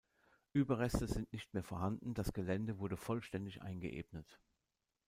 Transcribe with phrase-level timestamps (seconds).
[0.53, 4.39] Überreste sind nicht mehr vorhanden, das Gelände wurde vollständig eingeebnet.